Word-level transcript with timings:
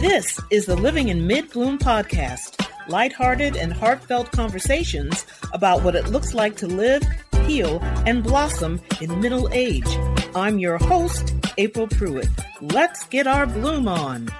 This 0.00 0.40
is 0.48 0.64
the 0.64 0.76
Living 0.76 1.10
in 1.10 1.26
Mid 1.26 1.50
Bloom 1.50 1.78
podcast, 1.78 2.66
lighthearted 2.88 3.54
and 3.58 3.70
heartfelt 3.70 4.32
conversations 4.32 5.26
about 5.52 5.82
what 5.82 5.94
it 5.94 6.08
looks 6.08 6.32
like 6.32 6.56
to 6.56 6.66
live, 6.66 7.02
heal, 7.44 7.80
and 8.06 8.22
blossom 8.22 8.80
in 9.02 9.20
middle 9.20 9.50
age. 9.52 9.84
I'm 10.34 10.58
your 10.58 10.78
host, 10.78 11.34
April 11.58 11.86
Pruitt. 11.86 12.28
Let's 12.62 13.04
get 13.08 13.26
our 13.26 13.44
bloom 13.44 13.88
on. 13.88 14.30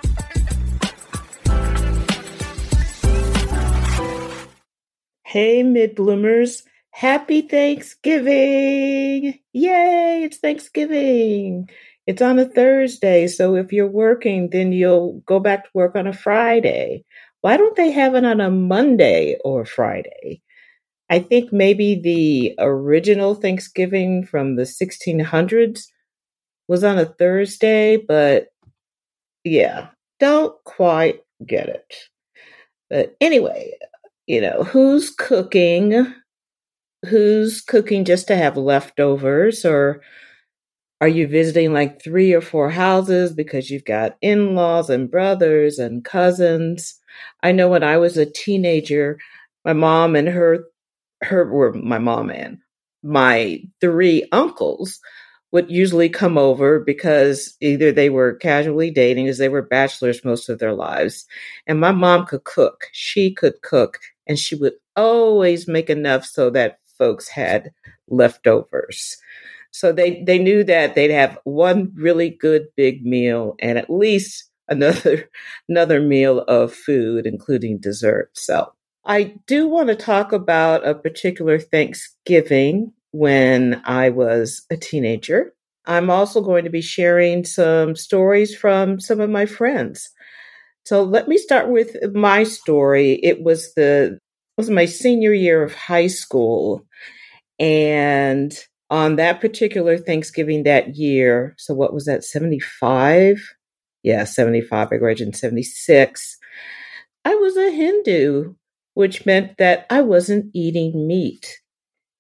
Hey, 5.25 5.63
mid 5.63 5.95
bloomers. 5.95 6.63
Happy 6.89 7.43
Thanksgiving! 7.43 9.39
Yay, 9.53 10.22
it's 10.25 10.39
Thanksgiving. 10.39 11.68
It's 12.07 12.22
on 12.22 12.39
a 12.39 12.45
Thursday, 12.45 13.27
so 13.27 13.54
if 13.57 13.72
you're 13.72 13.86
working, 13.86 14.50
then 14.50 14.72
you'll 14.72 15.22
go 15.27 15.39
back 15.39 15.64
to 15.64 15.71
work 15.75 15.95
on 15.95 16.07
a 16.07 16.13
Friday. 16.13 17.04
Why 17.43 17.57
don't 17.57 17.76
they 17.76 17.90
have 17.90 18.14
it 18.14 18.25
on 18.25 18.40
a 18.40 18.50
Monday 18.50 19.39
or 19.45 19.64
Friday? 19.64 20.43
I 21.09 21.18
think 21.18 21.53
maybe 21.53 22.00
the 22.00 22.54
original 22.59 23.35
Thanksgiving 23.35 24.25
from 24.25 24.57
the 24.57 24.63
1600s 24.63 25.82
was 26.68 26.85
on 26.85 26.99
a 26.99 27.04
Thursday, 27.04 27.96
but 27.96 28.48
yeah, 29.45 29.89
don't 30.21 30.54
quite 30.64 31.21
get 31.45 31.68
it. 31.68 31.95
But 32.89 33.17
anyway, 33.20 33.73
you 34.27 34.41
know, 34.41 34.62
who's 34.62 35.11
cooking? 35.11 36.14
Who's 37.06 37.61
cooking 37.61 38.05
just 38.05 38.28
to 38.28 38.37
have 38.37 38.56
leftovers 38.56 39.64
or 39.64 40.03
are 41.00 41.09
you 41.09 41.27
visiting 41.27 41.72
like 41.72 42.03
three 42.03 42.33
or 42.34 42.41
four 42.42 42.70
houses 42.70 43.33
because 43.33 43.70
you've 43.70 43.84
got 43.87 44.17
in 44.20 44.55
laws 44.55 44.91
and 44.91 45.11
brothers 45.11 45.79
and 45.79 46.05
cousins? 46.05 47.01
I 47.43 47.53
know 47.53 47.69
when 47.69 47.83
I 47.83 47.97
was 47.97 48.17
a 48.19 48.27
teenager, 48.27 49.19
my 49.65 49.73
mom 49.73 50.15
and 50.15 50.28
her, 50.28 50.65
her 51.23 51.51
were 51.51 51.73
my 51.73 51.98
mom 51.98 52.31
and 52.31 52.59
my 53.03 53.62
three 53.81 54.25
uncles 54.33 55.01
would 55.53 55.71
usually 55.71 56.09
come 56.09 56.39
over 56.39 56.78
because 56.78 57.56
either 57.61 57.91
they 57.91 58.09
were 58.11 58.34
casually 58.34 58.91
dating 58.91 59.27
as 59.27 59.39
they 59.39 59.48
were 59.48 59.62
bachelors 59.62 60.25
most 60.25 60.48
of 60.48 60.59
their 60.59 60.75
lives. 60.75 61.27
And 61.67 61.81
my 61.81 61.93
mom 61.93 62.27
could 62.27 62.45
cook. 62.45 62.87
She 62.93 63.34
could 63.34 63.61
cook 63.62 63.98
and 64.27 64.39
she 64.39 64.55
would 64.55 64.75
always 64.95 65.67
make 65.67 65.91
enough 65.91 66.25
so 66.25 66.51
that 66.51 66.78
folks 66.98 67.28
had 67.28 67.73
leftovers. 68.09 69.17
So 69.71 69.93
they, 69.93 70.23
they 70.25 70.39
knew 70.39 70.65
that 70.65 70.95
they'd 70.95 71.11
have 71.11 71.39
one 71.45 71.93
really 71.95 72.31
good 72.31 72.67
big 72.77 73.05
meal 73.05 73.55
and 73.61 73.79
at 73.79 73.91
least 73.91 74.51
another 74.69 75.29
another 75.69 76.01
meal 76.01 76.41
of 76.41 76.73
food, 76.73 77.27
including 77.27 77.79
dessert. 77.79 78.31
So 78.35 78.73
I 79.05 79.35
do 79.47 79.69
want 79.69 79.89
to 79.89 79.97
talk 79.97 80.33
about 80.33 80.87
a 80.87 80.95
particular 80.95 81.59
Thanksgiving 81.59 82.93
when 83.12 83.83
I 83.85 84.11
was 84.11 84.65
a 84.71 84.77
teenager. 84.77 85.55
I'm 85.87 86.11
also 86.11 86.41
going 86.41 86.65
to 86.65 86.71
be 86.71 86.83
sharing 86.83 87.45
some 87.45 87.97
stories 87.97 88.55
from 88.55 89.01
some 89.01 89.21
of 89.21 89.31
my 89.31 89.47
friends. 89.47 90.11
So 90.84 91.03
let 91.03 91.29
me 91.29 91.39
start 91.39 91.69
with 91.69 91.97
my 92.15 92.45
story. 92.45 93.19
It 93.23 93.43
was 93.43 93.75
the 93.75 94.19
it 94.59 94.61
was 94.61 94.71
my 94.71 94.84
senior 94.84 95.33
year 95.33 95.62
of 95.62 95.75
high 95.75 96.09
school 96.09 96.84
and 97.59 98.53
on 98.91 99.17
that 99.17 99.41
particular 99.41 99.97
Thanksgiving 99.97 100.65
that 100.65 100.97
year, 100.97 101.55
so 101.57 101.73
what 101.75 101.95
was 101.95 102.07
that, 102.07 102.25
75? 102.25 103.55
Yeah, 104.03 104.25
75. 104.25 104.89
I 104.93 104.97
graduated 104.97 105.29
in 105.29 105.33
76. 105.33 106.39
I 107.25 107.35
was 107.35 107.56
a 107.56 107.71
Hindu, 107.71 108.55
which 108.95 109.27
meant 109.27 109.59
that 109.59 109.87
I 109.91 110.00
wasn't 110.00 110.50
eating 110.55 111.06
meat. 111.06 111.61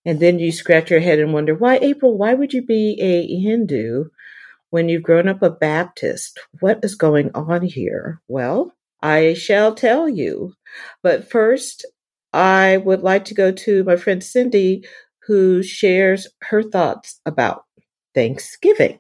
And 0.04 0.20
then 0.20 0.38
you 0.38 0.52
scratch 0.52 0.90
your 0.90 1.00
head 1.00 1.18
and 1.18 1.32
wonder, 1.32 1.54
why, 1.54 1.78
April, 1.78 2.16
why 2.16 2.34
would 2.34 2.52
you 2.52 2.64
be 2.64 2.98
a 3.00 3.26
Hindu 3.40 4.04
when 4.70 4.88
you've 4.88 5.02
grown 5.02 5.28
up 5.28 5.42
a 5.42 5.50
Baptist? 5.50 6.38
What 6.60 6.80
is 6.82 6.94
going 6.94 7.30
on 7.34 7.62
here? 7.62 8.20
Well, 8.28 8.72
I 9.02 9.34
shall 9.34 9.74
tell 9.74 10.08
you. 10.08 10.54
But 11.02 11.30
first, 11.30 11.84
I 12.32 12.76
would 12.78 13.02
like 13.02 13.24
to 13.26 13.34
go 13.34 13.50
to 13.52 13.84
my 13.84 13.96
friend 13.96 14.22
Cindy, 14.22 14.84
who 15.30 15.62
shares 15.62 16.26
her 16.42 16.60
thoughts 16.60 17.20
about 17.24 17.62
Thanksgiving. 18.16 18.98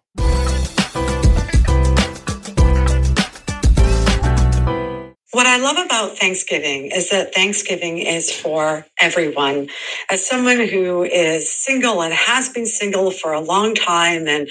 What 5.32 5.48
I 5.48 5.56
love 5.56 5.84
about 5.84 6.16
Thanksgiving 6.16 6.92
is 6.94 7.10
that 7.10 7.34
Thanksgiving 7.34 7.98
is 7.98 8.30
for 8.30 8.86
everyone. 9.00 9.70
As 10.08 10.24
someone 10.24 10.60
who 10.68 11.02
is 11.02 11.52
single 11.52 12.00
and 12.00 12.14
has 12.14 12.48
been 12.48 12.66
single 12.66 13.10
for 13.10 13.32
a 13.32 13.40
long 13.40 13.74
time 13.74 14.28
and 14.28 14.48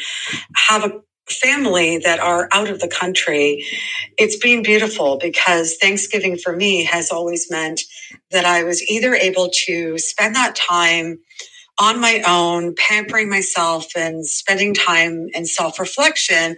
have 0.56 0.84
a 0.84 1.00
family 1.30 2.00
that 2.00 2.20
are 2.20 2.50
out 2.52 2.70
of 2.70 2.82
the 2.82 2.90
country, 2.90 3.64
it's 4.18 4.36
been 4.36 4.64
beautiful 4.64 5.18
because 5.18 5.78
Thanksgiving 5.78 6.38
for 6.38 6.54
me 6.54 6.84
has 6.84 7.10
always 7.10 7.50
meant 7.50 7.80
that 8.32 8.44
I 8.44 8.64
was 8.64 8.84
either 8.90 9.16
able 9.16 9.50
to 9.68 9.98
spend 9.98 10.36
that 10.36 10.58
time 10.58 11.20
on 11.80 12.00
my 12.02 12.24
own, 12.28 12.76
pampering 12.76 13.30
myself 13.30 13.88
and 13.96 14.26
spending 14.26 14.74
time 14.74 15.28
in 15.34 15.46
self 15.46 15.80
reflection, 15.80 16.58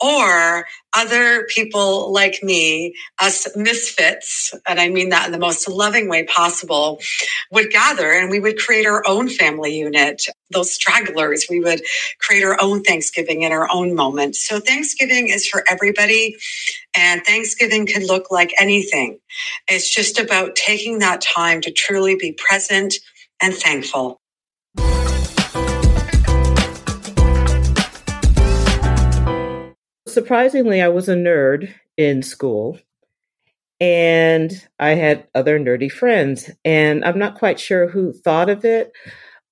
or 0.00 0.66
other 0.94 1.46
people 1.48 2.12
like 2.12 2.42
me, 2.42 2.94
us 3.20 3.48
misfits, 3.56 4.54
and 4.68 4.80
I 4.80 4.88
mean 4.90 5.10
that 5.10 5.26
in 5.26 5.32
the 5.32 5.38
most 5.38 5.68
loving 5.68 6.08
way 6.08 6.24
possible, 6.24 7.00
would 7.52 7.70
gather 7.70 8.12
and 8.12 8.30
we 8.30 8.40
would 8.40 8.58
create 8.58 8.86
our 8.86 9.02
own 9.06 9.28
family 9.28 9.76
unit. 9.78 10.22
Those 10.50 10.72
stragglers, 10.72 11.46
we 11.50 11.60
would 11.60 11.82
create 12.20 12.44
our 12.44 12.58
own 12.60 12.82
Thanksgiving 12.82 13.42
in 13.42 13.52
our 13.52 13.68
own 13.72 13.94
moment. 13.94 14.36
So 14.36 14.60
Thanksgiving 14.60 15.28
is 15.28 15.46
for 15.48 15.64
everybody 15.70 16.36
and 16.96 17.24
Thanksgiving 17.24 17.86
can 17.86 18.06
look 18.06 18.30
like 18.32 18.54
anything. 18.60 19.20
It's 19.68 19.90
just 19.94 20.20
about 20.20 20.56
taking 20.56 21.00
that 21.00 21.22
time 21.22 21.62
to 21.62 21.72
truly 21.72 22.16
be 22.16 22.34
present 22.34 22.96
and 23.42 23.54
thankful. 23.54 24.20
Surprisingly, 30.14 30.80
I 30.80 30.88
was 30.88 31.08
a 31.08 31.14
nerd 31.14 31.72
in 31.96 32.22
school 32.22 32.78
and 33.80 34.52
I 34.78 34.90
had 34.90 35.26
other 35.34 35.58
nerdy 35.58 35.90
friends. 35.90 36.50
And 36.64 37.04
I'm 37.04 37.18
not 37.18 37.38
quite 37.38 37.60
sure 37.60 37.88
who 37.88 38.12
thought 38.12 38.48
of 38.48 38.64
it, 38.64 38.92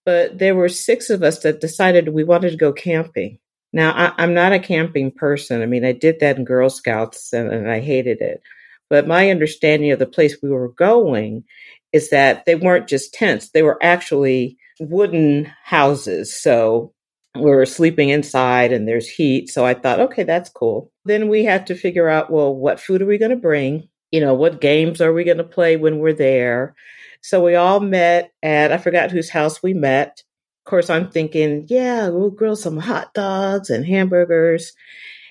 but 0.07 0.39
there 0.39 0.55
were 0.55 0.69
six 0.69 1.11
of 1.11 1.23
us 1.23 1.41
that 1.41 1.61
decided 1.61 2.09
we 2.09 2.25
wanted 2.25 2.51
to 2.51 2.57
go 2.57 2.73
camping. 2.73 3.39
Now, 3.73 3.93
I, 3.93 4.23
am 4.23 4.35
not 4.35 4.53
a 4.53 4.59
camping 4.59 5.11
person. 5.11 5.63
I 5.63 5.67
mean, 5.67 5.85
I 5.85 5.93
did 5.93 6.21
that 6.21 6.37
in 6.37 6.45
Girl 6.45 6.71
Scouts 6.71 7.33
and, 7.33 7.53
and 7.53 7.71
I 7.71 7.81
hated 7.81 8.21
it. 8.21 8.43
But 8.91 9.07
my 9.07 9.31
understanding 9.31 9.91
of 9.91 9.99
the 9.99 10.07
place 10.07 10.37
we 10.43 10.51
were 10.51 10.69
going 10.69 11.45
is 11.93 12.11
that 12.11 12.45
they 12.45 12.55
weren't 12.55 12.89
just 12.89 13.13
tents, 13.15 13.51
they 13.51 13.63
were 13.63 13.79
actually 13.83 14.57
wooden 14.81 15.51
houses. 15.65 16.35
So 16.35 16.93
we're 17.35 17.65
sleeping 17.65 18.11
inside 18.11 18.73
and 18.73 18.87
there's 18.87 19.09
heat. 19.09 19.49
So 19.49 19.65
I 19.65 19.75
thought, 19.75 20.01
okay, 20.01 20.23
that's 20.23 20.51
cool. 20.51 20.91
Then 21.05 21.29
we 21.29 21.45
had 21.45 21.67
to 21.69 21.75
figure 21.75 22.09
out, 22.09 22.31
well, 22.31 22.55
what 22.55 22.81
food 22.81 23.03
are 23.03 23.07
we 23.07 23.19
going 23.19 23.31
to 23.31 23.37
bring? 23.37 23.89
You 24.11 24.21
know, 24.21 24.35
what 24.35 24.61
games 24.61 25.01
are 25.01 25.13
we 25.13 25.25
going 25.25 25.39
to 25.39 25.45
play 25.45 25.77
when 25.77 25.99
we're 25.99 26.13
there? 26.13 26.75
So 27.23 27.43
we 27.43 27.55
all 27.55 27.81
met 27.81 28.33
at, 28.43 28.73
I 28.73 28.79
forgot 28.79 29.11
whose 29.11 29.31
house 29.31 29.63
we 29.63 29.73
met. 29.73 30.23
Of 30.65 30.71
course, 30.71 30.91
I'm 30.91 31.11
thinking, 31.11 31.67
yeah, 31.69 32.09
we'll 32.09 32.31
grill 32.31 32.57
some 32.57 32.77
hot 32.77 33.15
dogs 33.15 33.71
and 33.71 33.87
hamburgers. 33.87 34.73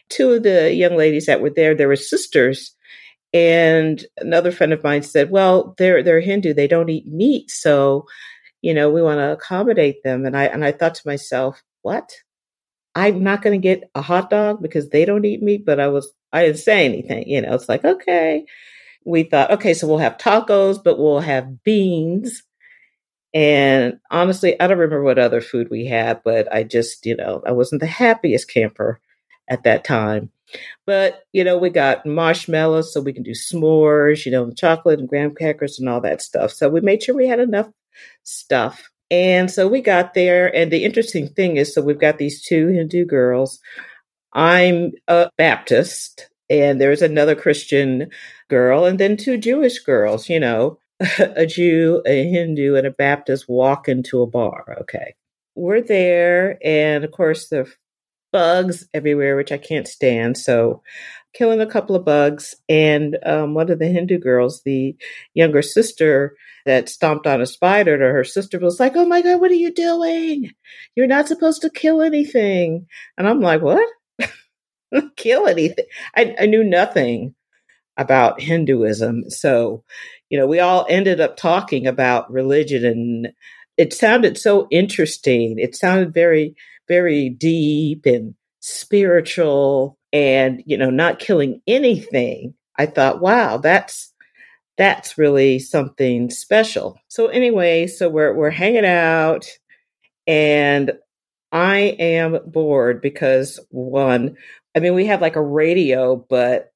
Two 0.09 0.33
of 0.33 0.44
the 0.44 0.74
young 0.74 0.97
ladies 0.97 1.27
that 1.27 1.42
were 1.42 1.51
there, 1.51 1.75
they 1.75 1.86
were 1.86 1.95
sisters. 1.95 2.75
And 3.33 4.04
another 4.18 4.51
friend 4.51 4.74
of 4.74 4.83
mine 4.83 5.04
said, 5.04 5.31
well, 5.31 5.75
they're, 5.77 6.04
they're 6.04 6.19
Hindu. 6.19 6.54
They 6.54 6.68
don't 6.68 6.89
eat 6.89 7.07
meat. 7.07 7.51
So, 7.51 8.06
you 8.62 8.74
know, 8.74 8.89
we 8.89 9.01
want 9.01 9.19
to 9.19 9.31
accommodate 9.31 10.04
them. 10.04 10.25
And 10.25 10.36
I, 10.36 10.45
and 10.45 10.65
I 10.65 10.71
thought 10.71 10.95
to 10.95 11.07
myself, 11.07 11.62
what? 11.81 12.12
I'm 12.94 13.24
not 13.24 13.42
going 13.42 13.60
to 13.60 13.63
get 13.63 13.89
a 13.95 14.01
hot 14.01 14.30
dog 14.30 14.62
because 14.62 14.89
they 14.89 15.06
don't 15.06 15.25
eat 15.25 15.42
meat, 15.42 15.66
but 15.66 15.80
I 15.80 15.88
was, 15.88 16.12
I 16.33 16.44
didn't 16.44 16.60
say 16.60 16.86
anything. 16.86 17.28
You 17.28 17.42
know, 17.42 17.54
it's 17.54 17.69
like, 17.69 17.86
okay. 17.86 18.45
We 19.06 19.24
thought, 19.24 19.51
okay, 19.51 19.74
so 19.74 19.88
we'll 19.88 19.98
have 19.98 20.18
tacos, 20.18 20.83
but 20.83 21.00
we'll 21.00 21.22
have 21.22 21.63
beans. 21.63 22.44
And 23.33 24.00
honestly, 24.12 24.60
I 24.60 24.68
don't 24.68 24.78
remember 24.78 25.04
what 25.04 25.18
other 25.18 25.42
food 25.42 25.69
we 25.72 25.86
had, 25.86 26.22
but 26.24 26.54
I 26.54 26.63
just, 26.63 27.06
you 27.06 27.16
know, 27.16 27.42
I 27.45 27.54
wasn't 27.54 27.81
the 27.81 27.88
happiest 27.88 28.50
camper 28.50 29.00
at 29.50 29.63
that 29.63 29.83
time. 29.83 30.31
But, 30.86 31.24
you 31.31 31.45
know, 31.45 31.57
we 31.57 31.69
got 31.69 32.06
marshmallows 32.06 32.94
so 32.94 33.00
we 33.00 33.13
can 33.13 33.24
do 33.24 33.31
s'mores, 33.31 34.25
you 34.25 34.33
know, 34.33 34.51
chocolate 34.51 35.00
and 35.00 35.07
graham 35.07 35.33
crackers 35.33 35.80
and 35.80 35.88
all 35.88 36.01
that 36.01 36.22
stuff. 36.22 36.51
So 36.51 36.68
we 36.68 36.81
made 36.81 37.01
sure 37.01 37.16
we 37.16 37.28
had 37.28 37.39
enough 37.39 37.69
stuff 38.24 38.91
and 39.12 39.52
so 39.52 39.68
we 39.68 39.81
got 39.81 40.16
there. 40.16 40.54
And 40.56 40.72
the 40.72 40.84
interesting 40.84 41.28
thing 41.28 41.58
is 41.58 41.75
so 41.75 41.81
we've 41.81 42.00
got 42.00 42.18
these 42.18 42.42
two 42.42 42.69
Hindu 42.69 43.06
girls. 43.06 43.60
I'm 44.34 44.94
a 45.08 45.30
Baptist 45.38 46.30
and 46.52 46.81
there's 46.81 47.02
another 47.02 47.34
Christian 47.34 48.10
girl, 48.50 48.84
and 48.84 49.00
then 49.00 49.16
two 49.16 49.38
Jewish 49.38 49.80
girls, 49.80 50.28
you 50.28 50.40
know, 50.40 50.78
a 51.19 51.46
Jew, 51.46 52.04
a 52.06 52.30
Hindu, 52.30 52.75
and 52.75 52.86
a 52.86 52.92
Baptist 52.92 53.48
walk 53.48 53.88
into 53.88 54.22
a 54.22 54.28
bar. 54.28 54.78
Okay. 54.81 55.16
We're 55.56 55.81
there, 55.81 56.57
and 56.64 57.06
of 57.06 57.12
course, 57.12 57.48
the 57.48 57.72
bugs 58.34 58.88
everywhere, 58.94 59.38
which 59.38 59.52
I 59.52 59.57
can't 59.57 59.88
stand. 59.88 60.38
So, 60.38 60.84
killing 61.33 61.62
a 61.62 61.68
couple 61.68 61.95
of 61.95 62.06
bugs. 62.06 62.56
And 62.68 63.18
um, 63.25 63.54
one 63.54 63.69
of 63.69 63.80
the 63.80 63.88
Hindu 63.88 64.19
girls, 64.19 64.62
the 64.63 64.95
younger 65.33 65.62
sister 65.62 66.36
that 66.66 66.89
stomped 66.89 67.28
on 67.28 67.42
a 67.42 67.45
spider 67.45 67.98
to 67.98 68.06
her 68.06 68.24
sister, 68.24 68.60
was 68.60 68.80
like, 68.80 68.95
Oh 68.95 69.06
my 69.06 69.22
God, 69.22 69.42
what 69.42 69.51
are 69.51 69.56
you 69.56 69.74
doing? 69.74 70.51
You're 70.95 71.07
not 71.07 71.28
supposed 71.28 71.62
to 71.62 71.69
kill 71.69 72.01
anything. 72.01 72.88
And 73.18 73.28
I'm 73.28 73.42
like, 73.42 73.62
What? 73.62 73.88
kill 75.16 75.48
anything? 75.48 75.86
I, 76.16 76.36
I 76.39 76.45
knew 76.45 76.63
nothing 76.63 77.36
about 77.98 78.42
Hinduism. 78.42 79.30
So, 79.30 79.83
you 80.30 80.38
know, 80.38 80.48
we 80.48 80.60
all 80.60 80.86
ended 80.89 81.19
up 81.19 81.38
talking 81.38 81.88
about 81.88 82.31
religion 82.31 82.86
and 82.86 83.28
it 83.78 83.94
sounded 83.94 84.38
so 84.38 84.68
interesting. 84.69 85.57
It 85.57 85.75
sounded 85.75 86.13
very, 86.13 86.56
very 86.88 87.30
deep 87.30 88.06
and 88.06 88.36
spiritual 88.60 89.98
and, 90.13 90.63
you 90.66 90.78
know, 90.78 90.90
not 90.90 91.19
killing 91.19 91.62
anything. 91.68 92.54
I 92.78 92.86
thought, 92.86 93.22
wow, 93.22 93.58
that's 93.58 94.13
that's 94.78 95.18
really 95.18 95.60
something 95.60 96.30
special. 96.30 96.98
So 97.08 97.28
anyway, 97.28 97.88
so 97.88 98.10
we're 98.10 98.34
we're 98.34 98.50
hanging 98.50 98.86
out 98.86 99.46
and 100.28 100.94
I 101.52 101.78
am 102.00 102.40
bored 102.48 103.02
because 103.02 103.60
one, 103.69 104.38
I 104.75 104.80
mean, 104.80 104.94
we 104.96 105.06
have 105.08 105.22
like 105.22 105.36
a 105.36 105.42
radio, 105.44 106.16
but 106.30 106.72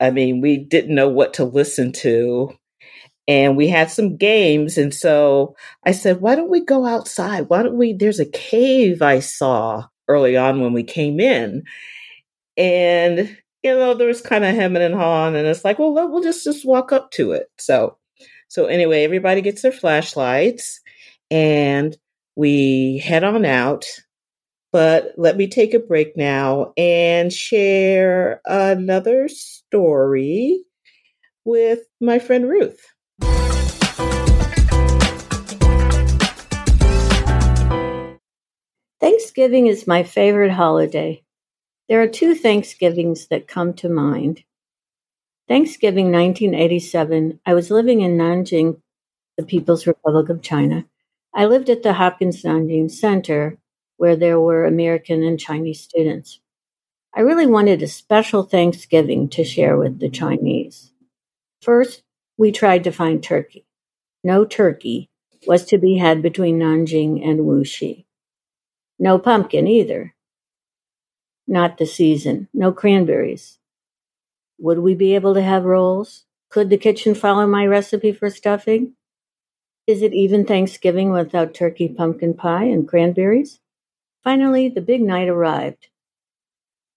I 0.00 0.10
mean, 0.10 0.40
we 0.40 0.56
didn't 0.58 0.94
know 0.94 1.08
what 1.08 1.34
to 1.34 1.44
listen 1.44 1.92
to. 1.92 2.52
And 3.26 3.56
we 3.56 3.68
had 3.68 3.90
some 3.90 4.16
games. 4.16 4.78
And 4.78 4.94
so 4.94 5.54
I 5.84 5.92
said, 5.92 6.20
why 6.20 6.34
don't 6.34 6.50
we 6.50 6.64
go 6.64 6.86
outside? 6.86 7.48
Why 7.48 7.62
don't 7.62 7.76
we? 7.76 7.92
There's 7.92 8.20
a 8.20 8.24
cave 8.24 9.02
I 9.02 9.20
saw 9.20 9.84
early 10.08 10.36
on 10.36 10.60
when 10.60 10.72
we 10.72 10.82
came 10.82 11.20
in. 11.20 11.62
And, 12.58 13.38
you 13.62 13.74
know, 13.74 13.94
there 13.94 14.08
was 14.08 14.20
kind 14.20 14.44
of 14.44 14.54
hemming 14.54 14.82
and 14.82 14.94
hawing. 14.94 15.36
And 15.36 15.46
it's 15.46 15.64
like, 15.64 15.78
well, 15.78 15.92
we'll 15.92 16.22
just, 16.22 16.44
just 16.44 16.66
walk 16.66 16.92
up 16.92 17.10
to 17.12 17.32
it. 17.32 17.46
So, 17.58 17.96
so 18.48 18.66
anyway, 18.66 19.04
everybody 19.04 19.40
gets 19.40 19.62
their 19.62 19.72
flashlights 19.72 20.80
and 21.30 21.96
we 22.36 22.98
head 22.98 23.24
on 23.24 23.44
out 23.44 23.86
but 24.72 25.14
let 25.16 25.36
me 25.36 25.48
take 25.48 25.72
a 25.74 25.78
break 25.78 26.16
now 26.16 26.72
and 26.76 27.32
share 27.32 28.40
another 28.44 29.28
story 29.28 30.62
with 31.44 31.80
my 32.00 32.18
friend 32.18 32.48
Ruth. 32.48 32.80
Thanksgiving 39.00 39.68
is 39.68 39.86
my 39.86 40.02
favorite 40.02 40.50
holiday. 40.50 41.22
There 41.88 42.02
are 42.02 42.08
two 42.08 42.34
Thanksgivings 42.34 43.28
that 43.28 43.48
come 43.48 43.72
to 43.74 43.88
mind. 43.88 44.44
Thanksgiving 45.48 46.12
1987, 46.12 47.40
I 47.46 47.54
was 47.54 47.70
living 47.70 48.02
in 48.02 48.18
Nanjing, 48.18 48.82
the 49.38 49.42
People's 49.42 49.86
Republic 49.86 50.28
of 50.28 50.42
China. 50.42 50.84
I 51.32 51.46
lived 51.46 51.70
at 51.70 51.82
the 51.82 51.94
Hopkins 51.94 52.42
Nanjing 52.42 52.90
Center, 52.90 53.56
where 53.96 54.16
there 54.16 54.38
were 54.38 54.66
American 54.66 55.22
and 55.22 55.40
Chinese 55.40 55.80
students. 55.80 56.40
I 57.14 57.20
really 57.20 57.46
wanted 57.46 57.82
a 57.82 57.86
special 57.88 58.42
Thanksgiving 58.42 59.30
to 59.30 59.42
share 59.42 59.78
with 59.78 59.98
the 59.98 60.10
Chinese. 60.10 60.92
First, 61.62 62.02
we 62.36 62.52
tried 62.52 62.84
to 62.84 62.92
find 62.92 63.22
turkey. 63.22 63.64
No 64.22 64.44
turkey 64.44 65.08
was 65.46 65.64
to 65.66 65.78
be 65.78 65.96
had 65.96 66.20
between 66.20 66.58
Nanjing 66.58 67.26
and 67.26 67.40
Wuxi. 67.40 68.04
No 68.98 69.18
pumpkin 69.18 69.66
either. 69.66 70.14
Not 71.48 71.78
the 71.78 71.86
season. 71.86 72.48
No 72.52 72.72
cranberries. 72.72 73.58
Would 74.58 74.80
we 74.80 74.94
be 74.94 75.14
able 75.14 75.32
to 75.32 75.42
have 75.42 75.64
rolls? 75.64 76.26
Could 76.50 76.68
the 76.68 76.76
kitchen 76.76 77.14
follow 77.14 77.46
my 77.46 77.66
recipe 77.66 78.12
for 78.12 78.28
stuffing? 78.28 78.92
Is 79.86 80.02
it 80.02 80.12
even 80.12 80.44
Thanksgiving 80.44 81.10
without 81.10 81.54
turkey, 81.54 81.88
pumpkin 81.88 82.34
pie, 82.34 82.64
and 82.64 82.86
cranberries? 82.86 83.60
Finally, 84.22 84.68
the 84.68 84.82
big 84.82 85.00
night 85.00 85.28
arrived. 85.28 85.88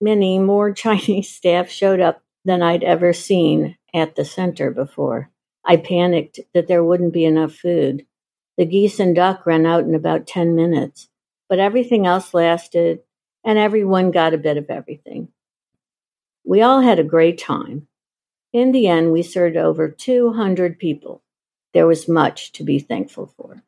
Many 0.02 0.38
more 0.38 0.74
Chinese 0.74 1.30
staff 1.30 1.70
showed 1.70 2.02
up 2.02 2.22
than 2.44 2.62
I'd 2.62 2.84
ever 2.84 3.14
seen 3.14 3.78
at 3.94 4.16
the 4.18 4.26
center 4.26 4.70
before. 4.70 5.30
I 5.64 5.78
panicked 5.78 6.42
that 6.54 6.68
there 6.68 6.84
wouldn't 6.84 7.14
be 7.14 7.24
enough 7.24 7.54
food. 7.54 8.06
The 8.58 8.66
geese 8.66 9.00
and 9.00 9.16
duck 9.16 9.46
ran 9.46 9.66
out 9.66 9.86
in 9.86 9.96
about 9.96 10.28
10 10.28 10.56
minutes, 10.56 11.08
but 11.48 11.60
everything 11.60 12.06
else 12.06 12.34
lasted, 12.34 13.00
and 13.44 13.58
everyone 13.58 14.12
got 14.12 14.34
a 14.34 14.38
bit 14.38 14.58
of 14.58 14.70
everything. 14.70 15.30
We 16.44 16.62
all 16.62 16.82
had 16.82 17.00
a 17.00 17.04
great 17.04 17.38
time. 17.38 17.88
In 18.54 18.72
the 18.72 18.88
end, 18.88 19.12
we 19.12 19.24
served 19.24 19.56
over 19.56 19.90
200 19.90 20.78
people. 20.78 21.22
There 21.74 21.88
was 21.88 22.08
much 22.08 22.52
to 22.54 22.64
be 22.64 22.80
thankful 22.80 23.34
for. 23.38 23.64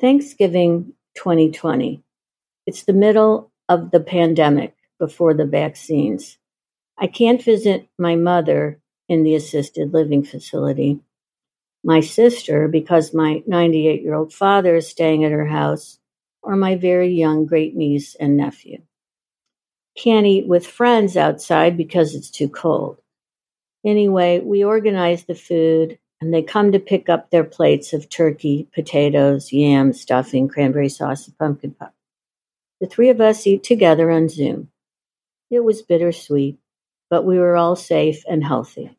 Thanksgiving 0.00 0.94
2020. 1.14 2.02
It's 2.66 2.84
the 2.84 2.92
middle 2.92 3.52
of 3.68 3.90
the 3.90 4.00
pandemic 4.00 4.74
before 4.98 5.34
the 5.34 5.46
vaccines. 5.46 6.38
I 6.98 7.06
can't 7.06 7.42
visit 7.42 7.88
my 7.98 8.16
mother 8.16 8.80
in 9.08 9.22
the 9.22 9.34
assisted 9.34 9.92
living 9.92 10.24
facility. 10.24 11.00
My 11.84 12.00
sister, 12.00 12.68
because 12.68 13.12
my 13.12 13.42
98 13.46 14.02
year 14.02 14.14
old 14.14 14.32
father 14.32 14.76
is 14.76 14.88
staying 14.88 15.24
at 15.24 15.32
her 15.32 15.46
house, 15.46 15.98
or 16.42 16.56
my 16.56 16.76
very 16.76 17.12
young 17.12 17.46
great 17.46 17.74
niece 17.76 18.14
and 18.16 18.36
nephew. 18.36 18.82
Can't 19.96 20.26
eat 20.26 20.46
with 20.46 20.66
friends 20.66 21.16
outside 21.16 21.76
because 21.76 22.14
it's 22.14 22.30
too 22.30 22.48
cold. 22.48 22.98
Anyway, 23.84 24.40
we 24.40 24.64
organize 24.64 25.24
the 25.24 25.34
food 25.34 25.98
and 26.20 26.32
they 26.32 26.42
come 26.42 26.72
to 26.72 26.78
pick 26.78 27.08
up 27.08 27.30
their 27.30 27.44
plates 27.44 27.92
of 27.92 28.08
turkey, 28.08 28.68
potatoes, 28.72 29.52
yam, 29.52 29.92
stuffing, 29.92 30.48
cranberry 30.48 30.88
sauce, 30.88 31.26
and 31.26 31.36
pumpkin 31.36 31.72
pie. 31.72 31.88
The 32.80 32.86
three 32.86 33.10
of 33.10 33.20
us 33.20 33.46
eat 33.46 33.64
together 33.64 34.10
on 34.10 34.28
Zoom. 34.28 34.68
It 35.50 35.60
was 35.60 35.82
bittersweet, 35.82 36.58
but 37.10 37.24
we 37.24 37.38
were 37.38 37.56
all 37.56 37.76
safe 37.76 38.24
and 38.28 38.42
healthy. 38.42 38.96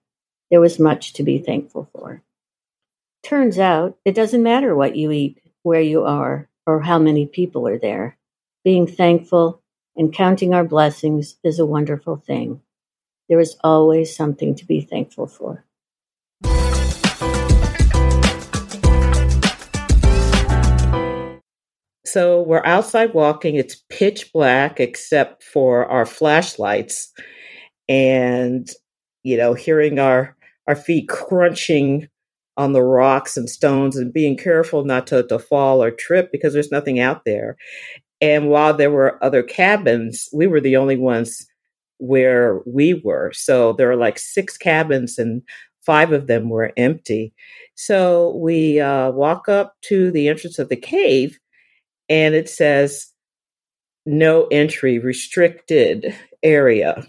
There 0.51 0.61
was 0.61 0.79
much 0.79 1.13
to 1.13 1.23
be 1.23 1.39
thankful 1.39 1.89
for. 1.93 2.21
Turns 3.23 3.57
out 3.57 3.97
it 4.05 4.15
doesn't 4.15 4.43
matter 4.43 4.75
what 4.75 4.95
you 4.95 5.09
eat, 5.11 5.41
where 5.63 5.81
you 5.81 6.03
are, 6.03 6.49
or 6.65 6.81
how 6.81 6.99
many 6.99 7.25
people 7.25 7.67
are 7.67 7.77
there. 7.77 8.17
Being 8.63 8.87
thankful 8.87 9.61
and 9.95 10.13
counting 10.13 10.53
our 10.53 10.63
blessings 10.63 11.35
is 11.43 11.59
a 11.59 11.65
wonderful 11.65 12.17
thing. 12.17 12.61
There 13.29 13.39
is 13.39 13.55
always 13.63 14.15
something 14.15 14.55
to 14.55 14.65
be 14.65 14.81
thankful 14.81 15.27
for. 15.27 15.65
So 22.05 22.43
we're 22.43 22.65
outside 22.65 23.13
walking. 23.13 23.55
It's 23.55 23.83
pitch 23.89 24.31
black 24.31 24.79
except 24.79 25.43
for 25.43 25.85
our 25.87 26.05
flashlights 26.05 27.11
and, 27.89 28.69
you 29.23 29.35
know, 29.35 29.55
hearing 29.55 29.97
our, 29.97 30.37
our 30.67 30.75
feet 30.75 31.09
crunching 31.09 32.09
on 32.57 32.73
the 32.73 32.83
rocks 32.83 33.35
and 33.35 33.49
stones 33.49 33.97
and 33.97 34.13
being 34.13 34.37
careful 34.37 34.85
not 34.85 35.07
to, 35.07 35.23
to 35.23 35.39
fall 35.39 35.81
or 35.83 35.91
trip 35.91 36.31
because 36.31 36.53
there's 36.53 36.71
nothing 36.71 36.99
out 36.99 37.25
there. 37.25 37.57
And 38.21 38.49
while 38.49 38.73
there 38.73 38.91
were 38.91 39.23
other 39.23 39.43
cabins, 39.43 40.29
we 40.31 40.47
were 40.47 40.61
the 40.61 40.77
only 40.77 40.95
ones 40.95 41.45
where 41.97 42.61
we 42.65 42.93
were. 42.93 43.31
So 43.33 43.73
there 43.73 43.87
were 43.87 43.95
like 43.95 44.19
six 44.19 44.57
cabins 44.57 45.17
and 45.17 45.41
five 45.81 46.11
of 46.11 46.27
them 46.27 46.49
were 46.49 46.71
empty. 46.77 47.33
So 47.75 48.35
we 48.37 48.79
uh, 48.79 49.11
walk 49.11 49.49
up 49.49 49.75
to 49.83 50.11
the 50.11 50.27
entrance 50.27 50.59
of 50.59 50.69
the 50.69 50.75
cave 50.75 51.39
and 52.07 52.35
it 52.35 52.49
says 52.49 53.07
no 54.05 54.47
entry, 54.47 54.99
restricted 54.99 56.15
area. 56.43 57.05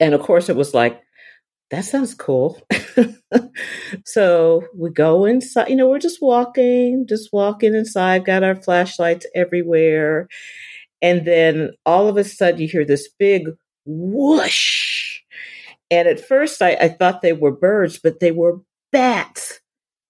And 0.00 0.14
of 0.14 0.22
course, 0.22 0.48
it 0.48 0.56
was 0.56 0.74
like, 0.74 1.00
that 1.70 1.84
sounds 1.84 2.14
cool. 2.14 2.60
so 4.04 4.64
we 4.74 4.90
go 4.90 5.24
inside, 5.24 5.68
you 5.68 5.76
know, 5.76 5.88
we're 5.88 5.98
just 5.98 6.22
walking, 6.22 7.06
just 7.08 7.32
walking 7.32 7.74
inside, 7.74 8.24
got 8.24 8.44
our 8.44 8.54
flashlights 8.54 9.26
everywhere. 9.34 10.28
And 11.02 11.26
then 11.26 11.70
all 11.84 12.08
of 12.08 12.16
a 12.16 12.24
sudden, 12.24 12.60
you 12.60 12.68
hear 12.68 12.84
this 12.84 13.08
big 13.18 13.48
whoosh. 13.84 15.20
And 15.90 16.08
at 16.08 16.20
first, 16.20 16.62
I, 16.62 16.76
I 16.80 16.88
thought 16.88 17.22
they 17.22 17.32
were 17.32 17.52
birds, 17.52 17.98
but 18.02 18.20
they 18.20 18.32
were 18.32 18.60
bats. 18.92 19.60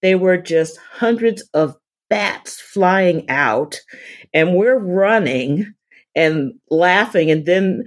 They 0.02 0.14
were 0.14 0.36
just 0.36 0.78
hundreds 0.92 1.42
of 1.54 1.76
bats 2.08 2.60
flying 2.60 3.28
out 3.28 3.80
and 4.32 4.54
we're 4.54 4.78
running 4.78 5.74
and 6.14 6.52
laughing 6.70 7.30
and 7.30 7.44
then 7.46 7.84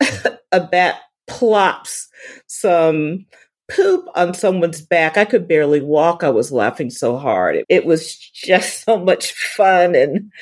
a 0.52 0.60
bat 0.60 1.00
plops 1.26 2.05
some 2.46 3.26
poop 3.68 4.06
on 4.14 4.32
someone's 4.34 4.80
back. 4.80 5.16
I 5.16 5.24
could 5.24 5.48
barely 5.48 5.80
walk. 5.80 6.22
I 6.22 6.30
was 6.30 6.52
laughing 6.52 6.90
so 6.90 7.16
hard. 7.16 7.64
It, 7.68 7.84
was 7.84 8.16
just 8.16 8.84
so 8.84 8.98
much 8.98 9.32
fun 9.32 9.94
and 9.94 10.32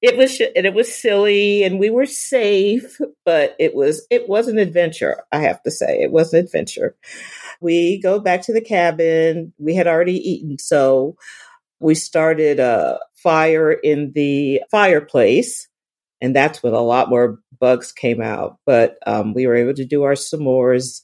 it 0.00 0.16
was 0.16 0.40
and 0.40 0.66
it 0.66 0.74
was 0.74 0.94
silly 0.94 1.62
and 1.62 1.78
we 1.78 1.90
were 1.90 2.06
safe, 2.06 3.00
but 3.24 3.56
it 3.58 3.74
was 3.74 4.06
it 4.10 4.28
was 4.28 4.48
an 4.48 4.58
adventure, 4.58 5.22
I 5.32 5.38
have 5.38 5.62
to 5.62 5.70
say. 5.70 6.00
It 6.00 6.12
was 6.12 6.32
an 6.32 6.40
adventure. 6.40 6.96
We 7.60 8.00
go 8.00 8.18
back 8.18 8.42
to 8.42 8.52
the 8.52 8.60
cabin. 8.60 9.52
We 9.58 9.74
had 9.74 9.86
already 9.86 10.16
eaten, 10.16 10.58
so 10.58 11.16
we 11.80 11.94
started 11.94 12.60
a 12.60 12.98
fire 13.14 13.72
in 13.72 14.12
the 14.14 14.62
fireplace 14.70 15.68
and 16.22 16.34
that's 16.36 16.62
when 16.62 16.72
a 16.72 16.80
lot 16.80 17.10
more 17.10 17.40
bugs 17.60 17.92
came 17.92 18.22
out. 18.22 18.58
But 18.64 18.96
um, 19.06 19.34
we 19.34 19.46
were 19.46 19.56
able 19.56 19.74
to 19.74 19.84
do 19.84 20.04
our 20.04 20.12
s'mores 20.12 21.02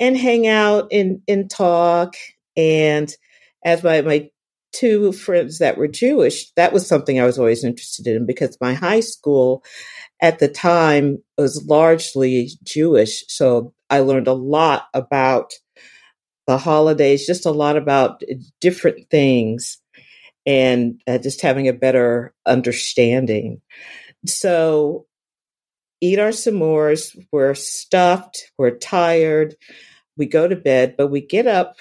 and 0.00 0.16
hang 0.16 0.46
out 0.46 0.88
and, 0.90 1.20
and 1.28 1.50
talk. 1.50 2.14
And 2.56 3.14
as 3.62 3.84
my, 3.84 4.00
my 4.00 4.30
two 4.72 5.12
friends 5.12 5.58
that 5.58 5.76
were 5.76 5.88
Jewish, 5.88 6.50
that 6.52 6.72
was 6.72 6.88
something 6.88 7.20
I 7.20 7.26
was 7.26 7.38
always 7.38 7.64
interested 7.64 8.06
in 8.06 8.24
because 8.24 8.56
my 8.62 8.72
high 8.72 9.00
school 9.00 9.62
at 10.22 10.38
the 10.38 10.48
time 10.48 11.22
was 11.36 11.66
largely 11.66 12.52
Jewish. 12.64 13.24
So 13.28 13.74
I 13.90 14.00
learned 14.00 14.26
a 14.26 14.32
lot 14.32 14.86
about 14.94 15.52
the 16.46 16.56
holidays, 16.56 17.26
just 17.26 17.44
a 17.44 17.50
lot 17.50 17.76
about 17.76 18.22
different 18.58 19.10
things 19.10 19.78
and 20.46 21.00
uh, 21.06 21.18
just 21.18 21.42
having 21.42 21.68
a 21.68 21.74
better 21.74 22.32
understanding. 22.46 23.60
So 24.26 25.06
eat 26.00 26.18
our 26.18 26.30
s'mores. 26.30 27.16
We're 27.32 27.54
stuffed. 27.54 28.52
We're 28.58 28.76
tired. 28.76 29.54
We 30.16 30.26
go 30.26 30.48
to 30.48 30.56
bed, 30.56 30.96
but 30.98 31.08
we 31.08 31.20
get 31.20 31.46
up 31.46 31.76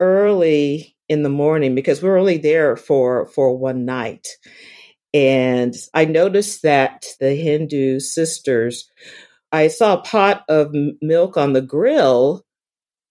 early 0.00 0.96
in 1.08 1.22
the 1.22 1.28
morning 1.28 1.74
because 1.74 2.02
we're 2.02 2.18
only 2.18 2.38
there 2.38 2.76
for 2.76 3.26
for 3.26 3.56
one 3.56 3.84
night. 3.84 4.28
And 5.12 5.74
I 5.94 6.04
noticed 6.04 6.62
that 6.62 7.04
the 7.18 7.34
Hindu 7.34 8.00
sisters, 8.00 8.90
I 9.52 9.68
saw 9.68 9.94
a 9.94 10.02
pot 10.02 10.44
of 10.48 10.74
milk 11.02 11.36
on 11.36 11.52
the 11.52 11.62
grill 11.62 12.44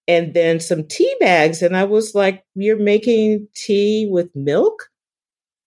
and 0.08 0.34
then 0.34 0.60
some 0.60 0.86
tea 0.88 1.16
bags. 1.20 1.62
And 1.62 1.78
I 1.78 1.86
was 1.86 2.16
like, 2.16 2.44
You're 2.56 2.80
making 2.80 3.48
tea 3.56 4.08
with 4.12 4.30
milk? 4.36 4.89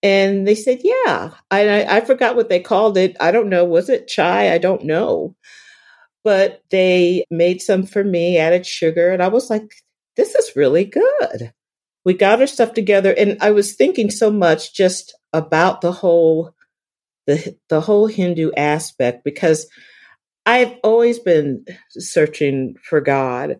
And 0.02 0.46
they 0.46 0.54
said, 0.54 0.80
yeah. 0.82 1.32
I, 1.50 1.84
I 1.84 2.00
forgot 2.00 2.36
what 2.36 2.48
they 2.48 2.60
called 2.60 2.98
it. 2.98 3.16
I 3.20 3.30
don't 3.30 3.48
know. 3.48 3.64
Was 3.64 3.88
it 3.88 4.08
chai? 4.08 4.52
I 4.52 4.58
don't 4.58 4.84
know. 4.84 5.36
But 6.24 6.62
they 6.70 7.24
made 7.30 7.62
some 7.62 7.84
for 7.84 8.02
me, 8.02 8.38
added 8.38 8.66
sugar. 8.66 9.10
And 9.10 9.22
I 9.22 9.28
was 9.28 9.50
like, 9.50 9.72
this 10.16 10.34
is 10.34 10.56
really 10.56 10.84
good. 10.84 11.52
We 12.04 12.14
got 12.14 12.40
our 12.40 12.46
stuff 12.46 12.74
together. 12.74 13.14
And 13.16 13.38
I 13.40 13.52
was 13.52 13.74
thinking 13.74 14.10
so 14.10 14.30
much 14.30 14.74
just 14.74 15.16
about 15.32 15.80
the 15.80 15.92
whole 15.92 16.54
the 17.26 17.56
the 17.68 17.80
whole 17.80 18.06
Hindu 18.06 18.50
aspect 18.56 19.24
because 19.24 19.66
I've 20.44 20.74
always 20.82 21.18
been 21.18 21.64
searching 21.90 22.74
for 22.82 23.00
God. 23.00 23.58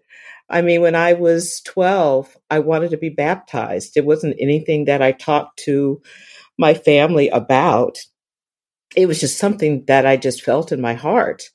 I 0.53 0.61
mean, 0.61 0.83
when 0.83 0.95
I 0.95 1.15
was 1.15 1.63
12, 1.63 2.37
I 2.51 2.59
wanted 2.59 2.91
to 2.91 2.99
be 2.99 3.09
baptized. 3.09 3.97
It 3.97 4.05
wasn't 4.05 4.37
anything 4.39 4.85
that 4.85 5.01
I 5.01 5.13
talked 5.13 5.61
to 5.61 6.03
my 6.59 6.75
family 6.75 7.31
about. 7.31 7.99
It 8.95 9.07
was 9.07 9.19
just 9.19 9.39
something 9.39 9.87
that 9.87 10.05
I 10.05 10.19
just 10.19 10.43
felt 10.43 10.71
in 10.71 10.81
my 10.83 10.93
heart. 10.93 11.49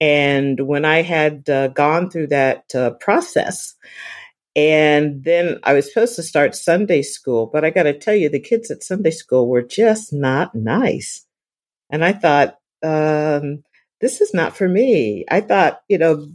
And 0.00 0.58
when 0.66 0.86
I 0.86 1.02
had 1.02 1.48
uh, 1.50 1.68
gone 1.68 2.10
through 2.10 2.28
that 2.28 2.74
uh, 2.74 2.92
process, 2.92 3.74
and 4.56 5.22
then 5.22 5.58
I 5.62 5.74
was 5.74 5.92
supposed 5.92 6.16
to 6.16 6.22
start 6.22 6.54
Sunday 6.54 7.02
school, 7.02 7.50
but 7.52 7.64
I 7.64 7.70
got 7.70 7.82
to 7.84 7.98
tell 7.98 8.14
you, 8.14 8.30
the 8.30 8.40
kids 8.40 8.70
at 8.70 8.82
Sunday 8.82 9.10
school 9.10 9.48
were 9.48 9.62
just 9.62 10.12
not 10.12 10.54
nice. 10.54 11.26
And 11.90 12.04
I 12.04 12.12
thought, 12.12 12.56
um, 12.82 13.64
this 14.00 14.20
is 14.20 14.34
not 14.34 14.56
for 14.56 14.68
me. 14.68 15.24
I 15.30 15.40
thought, 15.40 15.80
you 15.88 15.98
know, 15.98 16.26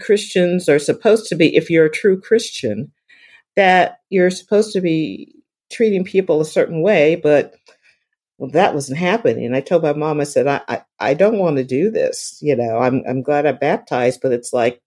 Christians 0.00 0.68
are 0.68 0.78
supposed 0.78 1.26
to 1.28 1.34
be, 1.34 1.56
if 1.56 1.70
you're 1.70 1.86
a 1.86 1.90
true 1.90 2.20
Christian, 2.20 2.92
that 3.56 4.00
you're 4.10 4.30
supposed 4.30 4.72
to 4.74 4.80
be 4.80 5.34
treating 5.72 6.04
people 6.04 6.40
a 6.40 6.44
certain 6.44 6.82
way, 6.82 7.16
but 7.16 7.54
well, 8.38 8.50
that 8.50 8.74
wasn't 8.74 8.98
happening. 8.98 9.46
And 9.46 9.56
I 9.56 9.60
told 9.60 9.82
my 9.82 9.94
mom, 9.94 10.20
I 10.20 10.24
said, 10.24 10.46
I, 10.46 10.60
I, 10.68 10.82
I 11.00 11.14
don't 11.14 11.38
want 11.38 11.56
to 11.56 11.64
do 11.64 11.90
this. 11.90 12.38
You 12.42 12.54
know, 12.54 12.78
I'm, 12.78 13.02
I'm 13.08 13.22
glad 13.22 13.46
I 13.46 13.52
baptized, 13.52 14.20
but 14.22 14.32
it's 14.32 14.52
like, 14.52 14.80